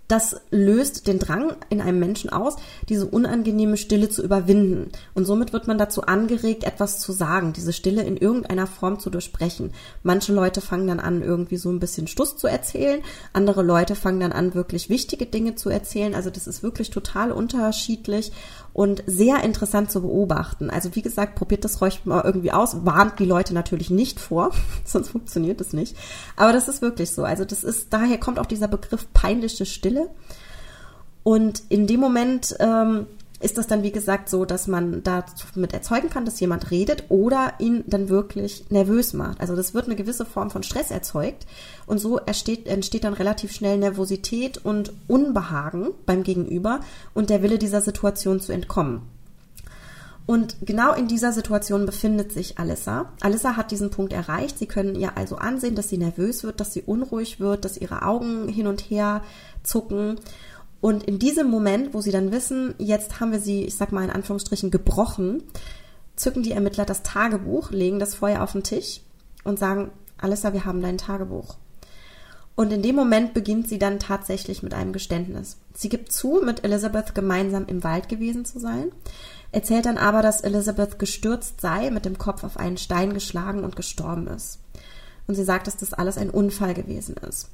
[0.07, 2.55] das löst den Drang in einem Menschen aus,
[2.87, 4.91] diese unangenehme Stille zu überwinden.
[5.13, 9.09] Und somit wird man dazu angeregt, etwas zu sagen, diese Stille in irgendeiner Form zu
[9.09, 9.71] durchbrechen.
[10.03, 13.01] Manche Leute fangen dann an, irgendwie so ein bisschen Stuss zu erzählen.
[13.33, 16.15] Andere Leute fangen dann an, wirklich wichtige Dinge zu erzählen.
[16.15, 18.31] Also das ist wirklich total unterschiedlich
[18.77, 20.69] und sehr interessant zu beobachten.
[20.69, 24.51] Also wie gesagt, probiert das ruhig mal irgendwie aus, warnt die Leute natürlich nicht vor,
[24.85, 25.97] sonst funktioniert es nicht.
[26.35, 27.23] Aber das ist wirklich so.
[27.23, 29.96] Also das ist, daher kommt auch dieser Begriff peinliche Stille.
[31.23, 33.07] Und in dem Moment ähm,
[33.39, 37.53] ist das dann, wie gesagt, so, dass man damit erzeugen kann, dass jemand redet oder
[37.59, 39.39] ihn dann wirklich nervös macht.
[39.41, 41.45] Also das wird eine gewisse Form von Stress erzeugt
[41.85, 46.79] und so entsteht, entsteht dann relativ schnell Nervosität und Unbehagen beim Gegenüber
[47.13, 49.01] und der Wille dieser Situation zu entkommen.
[50.27, 53.13] Und genau in dieser Situation befindet sich Alissa.
[53.21, 54.59] Alissa hat diesen Punkt erreicht.
[54.59, 58.01] Sie können ihr also ansehen, dass sie nervös wird, dass sie unruhig wird, dass ihre
[58.01, 59.23] Augen hin und her
[59.63, 60.19] zucken.
[60.81, 64.03] Und in diesem Moment, wo sie dann wissen, jetzt haben wir sie, ich sag mal
[64.03, 65.43] in Anführungsstrichen, gebrochen,
[66.17, 68.99] zücken die Ermittler das Tagebuch, legen das vorher auf den Tisch
[69.45, 71.55] und sagen, Alissa, wir haben dein Tagebuch.
[72.57, 75.57] Und in dem Moment beginnt sie dann tatsächlich mit einem Geständnis.
[75.75, 78.91] Sie gibt zu, mit Elizabeth gemeinsam im Wald gewesen zu sein,
[79.51, 83.75] erzählt dann aber, dass Elizabeth gestürzt sei, mit dem Kopf auf einen Stein geschlagen und
[83.75, 84.59] gestorben ist.
[85.27, 87.49] Und sie sagt, dass das alles ein Unfall gewesen ist.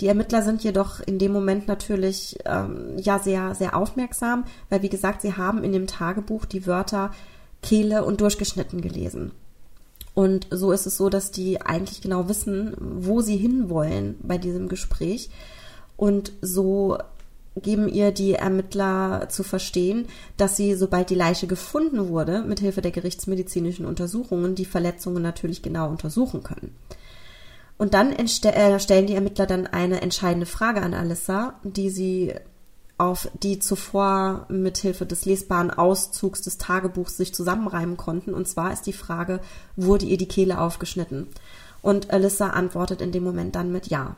[0.00, 4.88] Die Ermittler sind jedoch in dem Moment natürlich ähm, ja sehr, sehr aufmerksam, weil wie
[4.88, 7.12] gesagt, sie haben in dem Tagebuch die Wörter
[7.62, 9.32] Kehle und durchgeschnitten gelesen.
[10.14, 14.68] Und so ist es so, dass die eigentlich genau wissen, wo sie hinwollen bei diesem
[14.68, 15.30] Gespräch.
[15.96, 16.98] Und so
[17.56, 22.90] geben ihr die Ermittler zu verstehen, dass sie, sobald die Leiche gefunden wurde, mithilfe der
[22.90, 26.74] gerichtsmedizinischen Untersuchungen die Verletzungen natürlich genau untersuchen können.
[27.76, 32.34] Und dann äh, stellen die Ermittler dann eine entscheidende Frage an Alissa, die sie
[32.96, 38.34] auf die zuvor mithilfe des lesbaren Auszugs des Tagebuchs sich zusammenreimen konnten.
[38.34, 39.40] Und zwar ist die Frage,
[39.74, 41.26] wurde ihr die Kehle aufgeschnitten?
[41.82, 44.16] Und Alyssa antwortet in dem Moment dann mit Ja.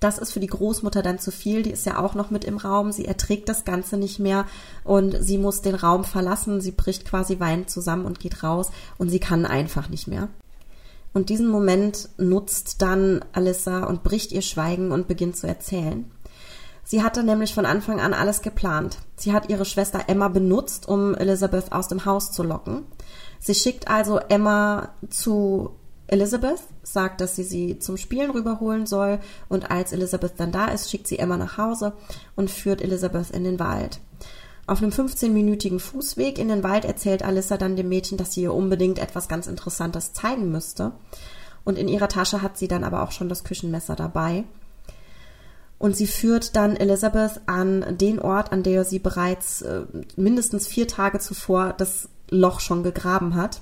[0.00, 2.58] Das ist für die Großmutter dann zu viel, die ist ja auch noch mit im
[2.58, 4.44] Raum, sie erträgt das Ganze nicht mehr
[4.84, 9.08] und sie muss den Raum verlassen, sie bricht quasi weinend zusammen und geht raus und
[9.08, 10.28] sie kann einfach nicht mehr.
[11.14, 16.10] Und diesen Moment nutzt dann Alyssa und bricht ihr Schweigen und beginnt zu erzählen.
[16.84, 18.98] Sie hatte nämlich von Anfang an alles geplant.
[19.16, 22.84] Sie hat ihre Schwester Emma benutzt, um Elizabeth aus dem Haus zu locken.
[23.40, 25.70] Sie schickt also Emma zu
[26.08, 30.90] Elizabeth, sagt, dass sie sie zum Spielen rüberholen soll und als Elizabeth dann da ist,
[30.90, 31.92] schickt sie Emma nach Hause
[32.36, 34.00] und führt Elizabeth in den Wald.
[34.68, 38.54] Auf einem 15-minütigen Fußweg in den Wald erzählt Alissa dann dem Mädchen, dass sie ihr
[38.54, 40.92] unbedingt etwas ganz Interessantes zeigen müsste.
[41.64, 44.44] Und in ihrer Tasche hat sie dann aber auch schon das Küchenmesser dabei.
[45.78, 49.82] Und sie führt dann Elizabeth an den Ort, an der sie bereits äh,
[50.16, 53.60] mindestens vier Tage zuvor das Loch schon gegraben hat.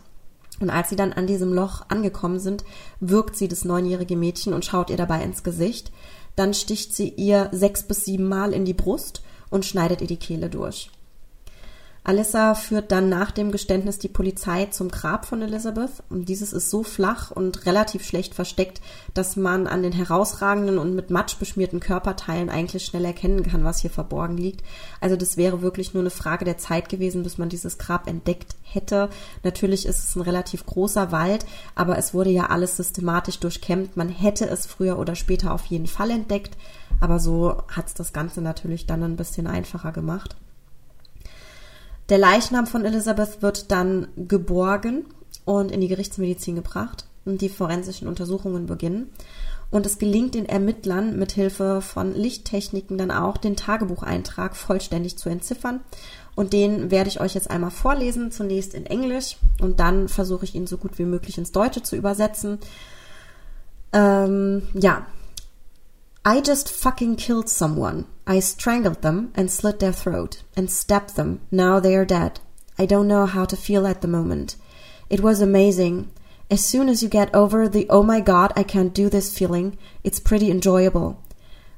[0.61, 2.64] Und als sie dann an diesem Loch angekommen sind,
[3.01, 5.90] wirkt sie das neunjährige Mädchen und schaut ihr dabei ins Gesicht
[6.37, 10.17] Dann sticht sie ihr sechs bis sieben Mal in die Brust und schneidet ihr die
[10.17, 10.90] Kehle durch.
[12.07, 16.69] Alyssa führt dann nach dem Geständnis die Polizei zum Grab von Elizabeth und dieses ist
[16.69, 18.83] so flach und relativ schlecht versteckt,
[19.14, 23.81] dass man an den herausragenden und mit Matsch beschmierten Körperteilen eigentlich schnell erkennen kann, was
[23.81, 24.62] hier verborgen liegt.
[25.01, 28.55] Also das wäre wirklich nur eine Frage der Zeit gewesen, bis man dieses Grab entdeckt
[28.62, 29.09] hätte.
[29.43, 33.97] Natürlich ist es ein relativ großer Wald, aber es wurde ja alles systematisch durchkämmt.
[33.97, 36.59] Man hätte es früher oder später auf jeden Fall entdeckt,
[37.01, 40.37] aber so hat es das Ganze natürlich dann ein bisschen einfacher gemacht.
[42.09, 45.07] Der Leichnam von Elizabeth wird dann geborgen
[45.45, 49.11] und in die Gerichtsmedizin gebracht und die forensischen Untersuchungen beginnen.
[49.71, 55.29] Und es gelingt den Ermittlern mit Hilfe von Lichttechniken dann auch den Tagebucheintrag vollständig zu
[55.29, 55.81] entziffern.
[56.37, 60.55] Und den werde ich euch jetzt einmal vorlesen, zunächst in Englisch und dann versuche ich
[60.55, 62.59] ihn so gut wie möglich ins Deutsche zu übersetzen.
[63.93, 65.07] Ähm, ja,
[66.27, 68.07] I just fucking killed someone.
[68.27, 71.43] I strangled them and slit their throat and stabbed them.
[71.51, 72.41] Now they are dead.
[72.79, 74.57] I don't know how to feel at the moment.
[75.11, 76.11] It was amazing.
[76.51, 79.77] As soon as you get over the oh my god, I can't do this feeling,
[80.03, 81.23] it's pretty enjoyable.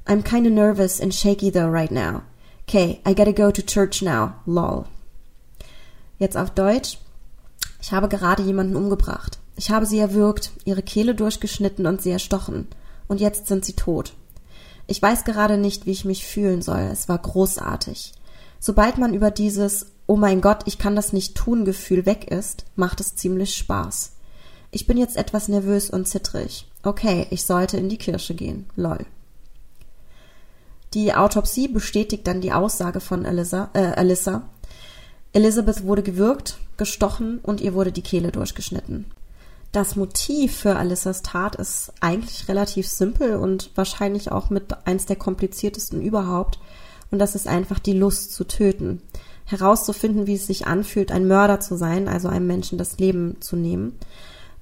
[0.07, 2.23] I'm kinda nervous and shaky though right now.
[2.69, 4.35] Okay, I gotta go to church now.
[4.45, 4.87] Lol.
[6.19, 6.99] Jetzt auf Deutsch.
[7.81, 9.39] Ich habe gerade jemanden umgebracht.
[9.57, 12.67] Ich habe sie erwürgt, ihre Kehle durchgeschnitten und sie erstochen.
[13.09, 14.13] Und jetzt sind sie tot.
[14.87, 16.79] Ich weiß gerade nicht, wie ich mich fühlen soll.
[16.91, 18.13] Es war großartig.
[18.59, 22.65] Sobald man über dieses Oh mein Gott, ich kann das nicht tun Gefühl weg ist,
[22.77, 24.13] macht es ziemlich Spaß.
[24.71, 26.65] Ich bin jetzt etwas nervös und zittrig.
[26.81, 28.65] Okay, ich sollte in die Kirche gehen.
[28.77, 29.05] Lol.
[30.93, 34.47] Die Autopsie bestätigt dann die Aussage von Alyssa, äh, Alyssa.
[35.33, 39.11] Elizabeth wurde gewürgt, gestochen und ihr wurde die Kehle durchgeschnitten
[39.77, 45.17] das Motiv für Alissas Tat ist eigentlich relativ simpel und wahrscheinlich auch mit eins der
[45.17, 46.57] kompliziertesten überhaupt.
[47.11, 49.03] Und das ist einfach die Lust zu töten.
[49.45, 53.55] Herauszufinden, wie es sich anfühlt, ein Mörder zu sein, also einem Menschen das Leben zu
[53.55, 53.93] nehmen.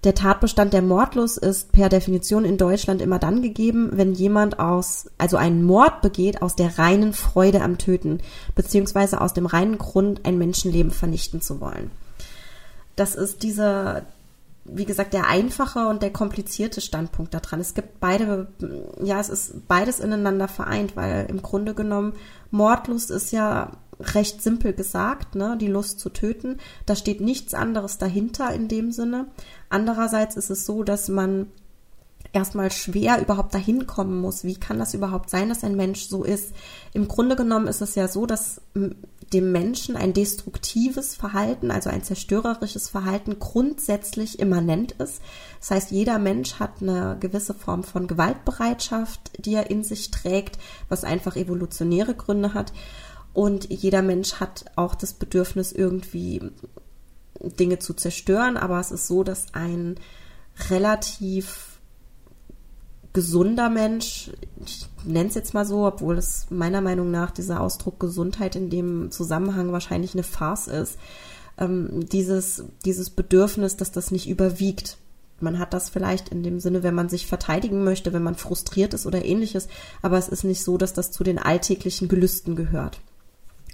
[0.03, 5.09] Der Tatbestand der Mordlust ist per Definition in Deutschland immer dann gegeben, wenn jemand aus,
[5.17, 8.19] also einen Mord begeht aus der reinen Freude am Töten,
[8.53, 11.89] beziehungsweise aus dem reinen Grund, ein Menschenleben vernichten zu wollen.
[12.97, 14.03] Das ist dieser,
[14.65, 17.59] wie gesagt, der einfache und der komplizierte Standpunkt daran.
[17.59, 18.47] Es gibt beide,
[19.01, 22.13] ja, es ist beides ineinander vereint, weil im Grunde genommen
[22.49, 26.57] Mordlust ist ja recht simpel gesagt, ne, die Lust zu töten.
[26.85, 29.27] Da steht nichts anderes dahinter in dem Sinne.
[29.69, 31.47] Andererseits ist es so, dass man
[32.33, 34.43] erstmal schwer überhaupt dahin kommen muss.
[34.43, 36.53] Wie kann das überhaupt sein, dass ein Mensch so ist?
[36.93, 38.61] Im Grunde genommen ist es ja so, dass
[39.35, 45.21] dem Menschen ein destruktives Verhalten, also ein zerstörerisches Verhalten grundsätzlich immanent ist.
[45.59, 50.57] Das heißt, jeder Mensch hat eine gewisse Form von Gewaltbereitschaft, die er in sich trägt,
[50.87, 52.71] was einfach evolutionäre Gründe hat.
[53.33, 56.41] Und jeder Mensch hat auch das Bedürfnis, irgendwie
[57.41, 58.55] Dinge zu zerstören.
[58.55, 59.97] Aber es ist so, dass ein
[60.69, 61.74] relativ
[63.15, 64.29] gesunder Mensch,
[64.63, 68.69] ich nenne es jetzt mal so, obwohl es meiner Meinung nach dieser Ausdruck Gesundheit in
[68.69, 70.99] dem Zusammenhang wahrscheinlich eine Farce ist,
[71.57, 74.97] ähm, dieses, dieses Bedürfnis, dass das nicht überwiegt.
[75.39, 78.93] Man hat das vielleicht in dem Sinne, wenn man sich verteidigen möchte, wenn man frustriert
[78.93, 79.69] ist oder ähnliches,
[80.01, 82.99] aber es ist nicht so, dass das zu den alltäglichen Gelüsten gehört.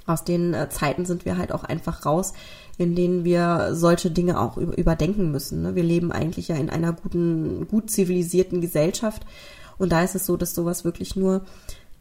[0.06, 2.34] Aus den äh, Zeiten sind wir halt auch einfach raus,
[2.82, 5.62] in denen wir solche Dinge auch überdenken müssen.
[5.62, 5.76] Ne?
[5.76, 9.26] Wir leben eigentlich ja in einer guten, gut zivilisierten Gesellschaft.
[9.78, 11.42] Und da ist es so, dass sowas wirklich nur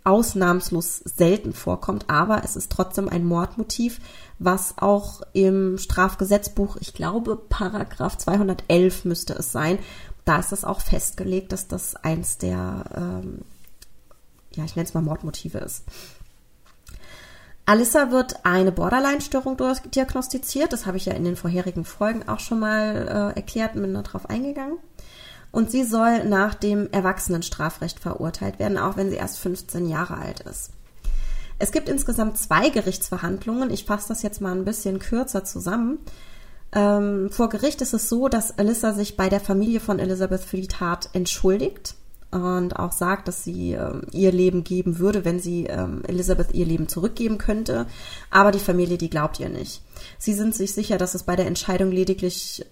[0.04, 4.00] ausnahmslos selten vorkommt, aber es ist trotzdem ein Mordmotiv,
[4.38, 9.78] was auch im Strafgesetzbuch, ich glaube, Paragraph 211 müsste es sein,
[10.24, 13.42] da ist es auch festgelegt, dass das eins der, ähm,
[14.54, 15.84] ja, ich nenne es mal Mordmotive ist.
[17.70, 19.56] Alissa wird eine Borderline-Störung
[19.94, 20.72] diagnostiziert.
[20.72, 23.94] Das habe ich ja in den vorherigen Folgen auch schon mal äh, erklärt und bin
[23.94, 24.78] darauf eingegangen.
[25.52, 30.40] Und sie soll nach dem Erwachsenenstrafrecht verurteilt werden, auch wenn sie erst 15 Jahre alt
[30.40, 30.70] ist.
[31.60, 33.70] Es gibt insgesamt zwei Gerichtsverhandlungen.
[33.70, 36.00] Ich fasse das jetzt mal ein bisschen kürzer zusammen.
[36.72, 40.56] Ähm, vor Gericht ist es so, dass Alyssa sich bei der Familie von Elizabeth für
[40.56, 41.94] die Tat entschuldigt
[42.30, 46.66] und auch sagt, dass sie äh, ihr Leben geben würde, wenn sie ähm, Elizabeth ihr
[46.66, 47.86] Leben zurückgeben könnte.
[48.30, 49.82] Aber die Familie, die glaubt ihr nicht.
[50.18, 52.64] Sie sind sich sicher, dass es bei der Entscheidung lediglich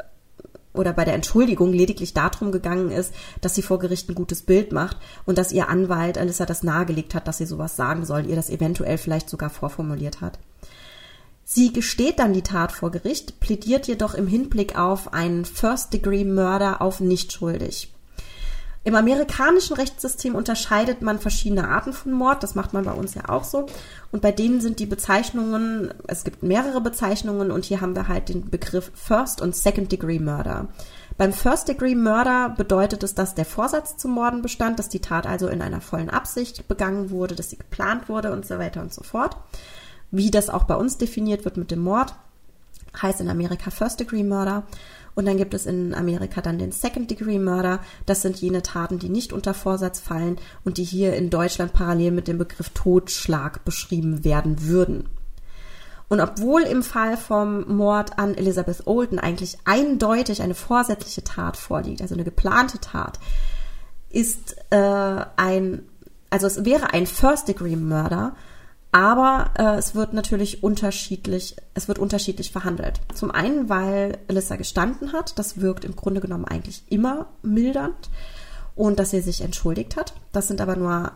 [0.74, 4.72] oder bei der Entschuldigung lediglich darum gegangen ist, dass sie vor Gericht ein gutes Bild
[4.72, 8.36] macht und dass ihr Anwalt Alyssa das nahegelegt hat, dass sie sowas sagen soll, ihr
[8.36, 10.38] das eventuell vielleicht sogar vorformuliert hat.
[11.44, 17.00] Sie gesteht dann die Tat vor Gericht, plädiert jedoch im Hinblick auf einen First-Degree-Murder auf
[17.00, 17.90] nicht schuldig.
[18.88, 22.42] Im amerikanischen Rechtssystem unterscheidet man verschiedene Arten von Mord.
[22.42, 23.66] Das macht man bei uns ja auch so.
[24.12, 28.30] Und bei denen sind die Bezeichnungen, es gibt mehrere Bezeichnungen und hier haben wir halt
[28.30, 30.68] den Begriff First und Second Degree Murder.
[31.18, 35.26] Beim First Degree Murder bedeutet es, dass der Vorsatz zum Morden bestand, dass die Tat
[35.26, 38.94] also in einer vollen Absicht begangen wurde, dass sie geplant wurde und so weiter und
[38.94, 39.36] so fort.
[40.10, 42.14] Wie das auch bei uns definiert wird mit dem Mord,
[43.02, 44.62] heißt in Amerika First Degree Murder.
[45.18, 47.80] Und dann gibt es in Amerika dann den Second Degree Murder.
[48.06, 52.12] Das sind jene Taten, die nicht unter Vorsatz fallen und die hier in Deutschland parallel
[52.12, 55.08] mit dem Begriff Totschlag beschrieben werden würden.
[56.08, 62.00] Und obwohl im Fall vom Mord an Elizabeth Olden eigentlich eindeutig eine vorsätzliche Tat vorliegt,
[62.00, 63.18] also eine geplante Tat,
[64.10, 65.82] ist äh, ein,
[66.30, 68.36] also es wäre ein First-Degree-Murder,
[68.90, 73.00] aber äh, es wird natürlich unterschiedlich, es wird unterschiedlich verhandelt.
[73.14, 78.08] Zum einen, weil Alyssa gestanden hat, das wirkt im Grunde genommen eigentlich immer mildernd
[78.74, 80.14] und dass sie sich entschuldigt hat.
[80.32, 81.12] Das sind aber nur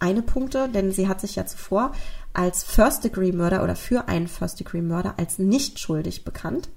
[0.00, 1.92] eine Punkte, denn sie hat sich ja zuvor
[2.34, 6.68] als First-Degree-Murder oder für einen First-Degree-Murder als nicht schuldig bekannt.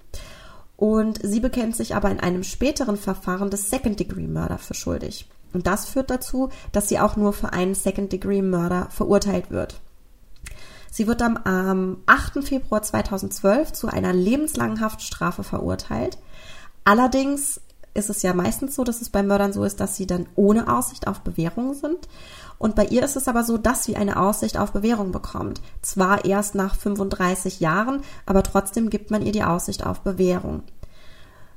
[0.78, 5.28] Und sie bekennt sich aber in einem späteren Verfahren des Second-Degree-Murder für schuldig.
[5.52, 9.82] Und das führt dazu, dass sie auch nur für einen Second-Degree-Murder verurteilt wird.
[10.92, 12.44] Sie wird am, am 8.
[12.44, 16.18] Februar 2012 zu einer lebenslangen Haftstrafe verurteilt.
[16.84, 17.62] Allerdings
[17.98, 20.72] ist es ja meistens so, dass es bei Mördern so ist, dass sie dann ohne
[20.72, 22.08] Aussicht auf Bewährung sind.
[22.60, 25.62] Und bei ihr ist es aber so, dass sie eine Aussicht auf Bewährung bekommt.
[25.82, 30.64] Zwar erst nach 35 Jahren, aber trotzdem gibt man ihr die Aussicht auf Bewährung.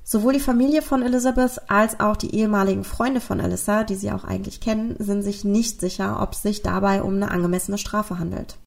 [0.03, 4.25] Sowohl die Familie von Elizabeth als auch die ehemaligen Freunde von Alyssa, die sie auch
[4.25, 8.59] eigentlich kennen, sind sich nicht sicher, ob es sich dabei um eine angemessene Strafe handelt.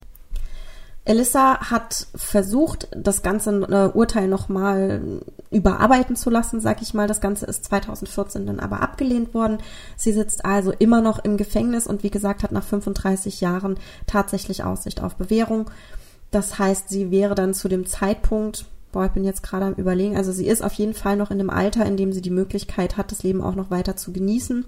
[1.06, 7.08] Elissa hat versucht, das ganze äh, Urteil nochmal überarbeiten zu lassen, sag ich mal.
[7.08, 9.58] Das Ganze ist 2014 dann aber abgelehnt worden.
[9.98, 14.64] Sie sitzt also immer noch im Gefängnis und wie gesagt hat nach 35 Jahren tatsächlich
[14.64, 15.70] Aussicht auf Bewährung.
[16.32, 20.16] Das heißt, sie wäre dann zu dem Zeitpunkt, boah, ich bin jetzt gerade am überlegen,
[20.16, 22.96] also sie ist auf jeden Fall noch in dem Alter, in dem sie die Möglichkeit
[22.96, 24.66] hat, das Leben auch noch weiter zu genießen.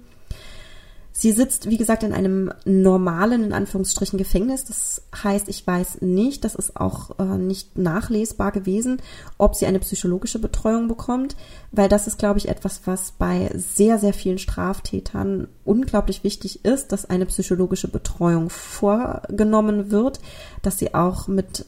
[1.18, 4.64] Sie sitzt, wie gesagt, in einem normalen, in Anführungsstrichen, Gefängnis.
[4.64, 9.00] Das heißt, ich weiß nicht, das ist auch äh, nicht nachlesbar gewesen,
[9.38, 11.34] ob sie eine psychologische Betreuung bekommt,
[11.72, 16.92] weil das ist, glaube ich, etwas, was bei sehr, sehr vielen Straftätern unglaublich wichtig ist,
[16.92, 20.20] dass eine psychologische Betreuung vorgenommen wird,
[20.60, 21.64] dass sie auch mit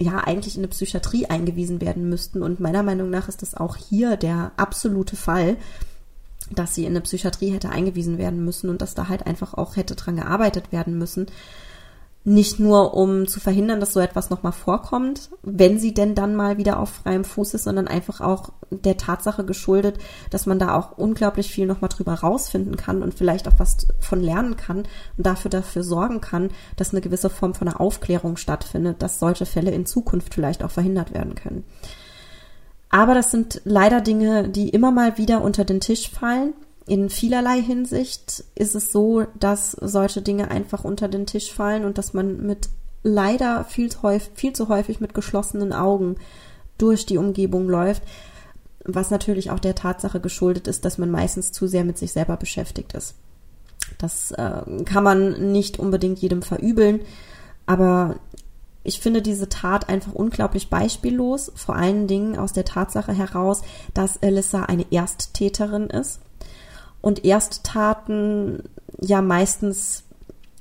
[0.00, 2.42] ja eigentlich in eine Psychiatrie eingewiesen werden müssten.
[2.44, 5.56] Und meiner Meinung nach ist das auch hier der absolute Fall
[6.50, 9.76] dass sie in eine Psychiatrie hätte eingewiesen werden müssen und dass da halt einfach auch
[9.76, 11.26] hätte dran gearbeitet werden müssen.
[12.24, 16.58] Nicht nur, um zu verhindern, dass so etwas nochmal vorkommt, wenn sie denn dann mal
[16.58, 19.98] wieder auf freiem Fuß ist, sondern einfach auch der Tatsache geschuldet,
[20.30, 24.20] dass man da auch unglaublich viel nochmal drüber rausfinden kann und vielleicht auch was von
[24.20, 24.78] lernen kann
[25.16, 29.46] und dafür dafür sorgen kann, dass eine gewisse Form von einer Aufklärung stattfindet, dass solche
[29.46, 31.64] Fälle in Zukunft vielleicht auch verhindert werden können.
[32.90, 36.54] Aber das sind leider Dinge, die immer mal wieder unter den Tisch fallen.
[36.86, 41.98] In vielerlei Hinsicht ist es so, dass solche Dinge einfach unter den Tisch fallen und
[41.98, 42.70] dass man mit
[43.02, 46.16] leider viel zu häufig, viel zu häufig mit geschlossenen Augen
[46.78, 48.02] durch die Umgebung läuft,
[48.84, 52.36] was natürlich auch der Tatsache geschuldet ist, dass man meistens zu sehr mit sich selber
[52.36, 53.14] beschäftigt ist.
[53.98, 57.00] Das äh, kann man nicht unbedingt jedem verübeln,
[57.66, 58.16] aber
[58.88, 63.60] ich finde diese Tat einfach unglaublich beispiellos, vor allen Dingen aus der Tatsache heraus,
[63.92, 66.20] dass Alyssa eine Ersttäterin ist
[67.02, 68.62] und Ersttaten
[68.98, 70.04] ja meistens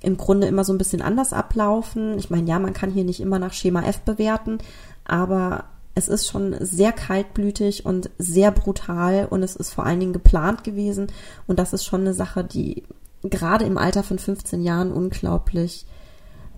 [0.02, 2.20] im Grunde immer so ein bisschen anders ablaufen.
[2.20, 4.58] Ich meine, ja, man kann hier nicht immer nach Schema F bewerten,
[5.06, 5.64] aber
[5.96, 10.66] es ist schon sehr kaltblütig und sehr brutal und es ist vor allen Dingen geplant
[10.66, 11.08] gewesen
[11.48, 12.84] und das ist schon eine Sache, die
[13.24, 15.86] gerade im Alter von 15 Jahren unglaublich,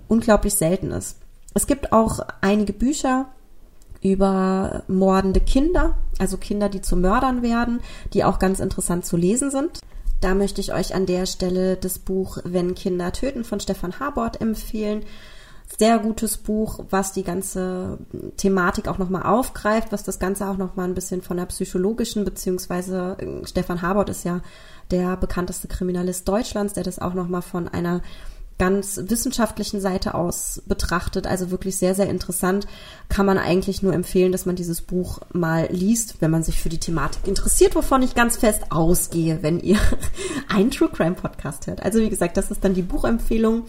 [0.08, 1.18] unglaublich selten ist.
[1.54, 3.28] Es gibt auch einige Bücher
[4.02, 7.82] über mordende Kinder, also Kinder, die zu Mördern werden,
[8.14, 9.80] die auch ganz interessant zu lesen sind.
[10.22, 14.42] Da möchte ich euch an der Stelle das Buch Wenn Kinder töten von Stefan Habort
[14.42, 15.04] empfehlen.
[15.78, 18.00] Sehr gutes Buch, was die ganze
[18.38, 23.18] Thematik auch nochmal aufgreift, was das Ganze auch nochmal ein bisschen von der psychologischen, beziehungsweise
[23.20, 24.42] äh, Stefan Habort ist ja
[24.92, 28.02] der bekannteste Kriminalist Deutschlands, der das auch nochmal von einer
[28.60, 32.68] ganz wissenschaftlichen Seite aus betrachtet, also wirklich sehr, sehr interessant,
[33.08, 36.70] kann man eigentlich nur empfehlen, dass man dieses Buch mal liest, wenn man sich für
[36.70, 39.80] die Thematik interessiert, wovon ich ganz fest ausgehe, wenn ihr
[40.50, 41.82] einen True Crime Podcast hört.
[41.82, 43.64] Also wie gesagt, das ist dann die Buchempfehlung.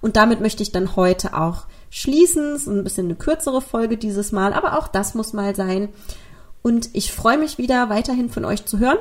[0.00, 2.52] Und damit möchte ich dann heute auch schließen.
[2.52, 5.88] Es ist ein bisschen eine kürzere Folge dieses Mal, aber auch das muss mal sein.
[6.60, 8.98] Und ich freue mich wieder weiterhin von euch zu hören.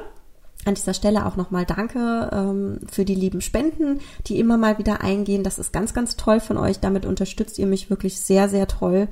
[0.66, 5.02] An dieser Stelle auch nochmal danke ähm, für die lieben Spenden, die immer mal wieder
[5.02, 5.44] eingehen.
[5.44, 6.80] Das ist ganz, ganz toll von euch.
[6.80, 9.08] Damit unterstützt ihr mich wirklich sehr, sehr toll.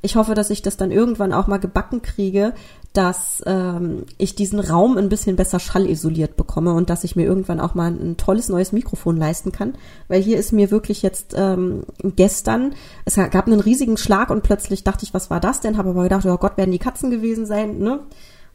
[0.00, 2.54] Ich hoffe, dass ich das dann irgendwann auch mal gebacken kriege,
[2.92, 7.60] dass ähm, ich diesen Raum ein bisschen besser schallisoliert bekomme und dass ich mir irgendwann
[7.60, 9.74] auch mal ein tolles neues Mikrofon leisten kann.
[10.06, 12.74] Weil hier ist mir wirklich jetzt ähm, gestern,
[13.04, 15.76] es gab einen riesigen Schlag und plötzlich dachte ich, was war das denn?
[15.76, 18.00] Habe aber gedacht, oh Gott, werden die Katzen gewesen sein, ne?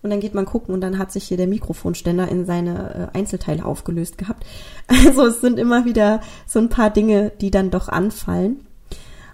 [0.04, 3.18] Und dann geht man gucken und dann hat sich hier der Mikrofonständer in seine äh,
[3.18, 4.46] Einzelteile aufgelöst gehabt.
[4.88, 8.68] Also es sind immer wieder so ein paar Dinge, die dann doch anfallen.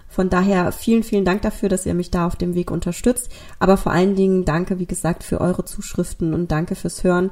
[0.08, 3.30] Von daher vielen, vielen Dank dafür, dass ihr mich da auf dem Weg unterstützt.
[3.58, 7.30] Aber vor allen Dingen danke, wie gesagt, für eure Zuschriften und danke fürs Hören.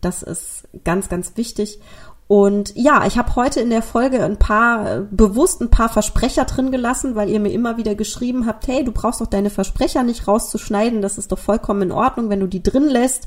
[0.00, 1.80] Das ist ganz, ganz wichtig.
[2.28, 6.70] Und ja, ich habe heute in der Folge ein paar, bewusst ein paar Versprecher drin
[6.70, 10.28] gelassen, weil ihr mir immer wieder geschrieben habt, hey, du brauchst doch deine Versprecher nicht
[10.28, 13.26] rauszuschneiden, das ist doch vollkommen in Ordnung, wenn du die drin lässt.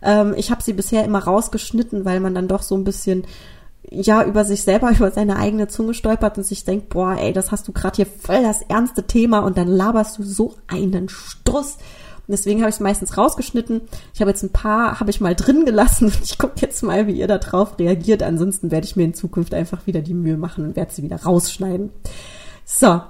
[0.00, 3.24] Ähm, ich habe sie bisher immer rausgeschnitten, weil man dann doch so ein bisschen
[3.90, 7.50] ja über sich selber, über seine eigene Zunge stolpert und sich denkt, boah, ey, das
[7.50, 11.78] hast du gerade hier voll das ernste Thema und dann laberst du so einen Struss.
[12.28, 13.82] Und deswegen habe ich es meistens rausgeschnitten.
[14.12, 17.06] Ich habe jetzt ein paar, habe ich mal drin gelassen und ich gucke jetzt mal,
[17.06, 18.22] wie ihr da drauf reagiert.
[18.22, 21.22] Ansonsten werde ich mir in Zukunft einfach wieder die Mühe machen und werde sie wieder
[21.22, 21.90] rausschneiden.
[22.64, 23.00] So.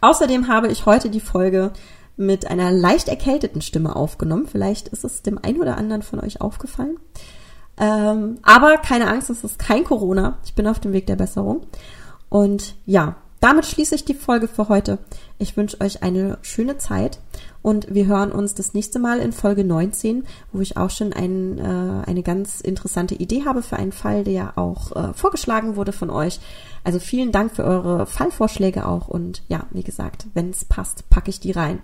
[0.00, 1.72] Außerdem habe ich heute die Folge
[2.16, 4.46] mit einer leicht erkälteten Stimme aufgenommen.
[4.46, 6.98] Vielleicht ist es dem einen oder anderen von euch aufgefallen.
[7.78, 10.38] Ähm, aber keine Angst, es ist kein Corona.
[10.44, 11.66] Ich bin auf dem Weg der Besserung.
[12.28, 14.98] Und ja, damit schließe ich die Folge für heute.
[15.38, 17.18] Ich wünsche euch eine schöne Zeit
[17.62, 21.58] und wir hören uns das nächste Mal in Folge 19, wo ich auch schon ein,
[21.58, 26.10] äh, eine ganz interessante Idee habe für einen Fall, der auch äh, vorgeschlagen wurde von
[26.10, 26.40] euch.
[26.84, 31.30] Also vielen Dank für eure Fallvorschläge auch und ja, wie gesagt, wenn es passt, packe
[31.30, 31.78] ich die rein.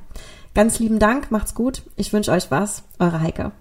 [0.54, 1.82] Ganz lieben Dank, macht's gut.
[1.96, 2.82] Ich wünsche euch was.
[2.98, 3.52] Eure Heike.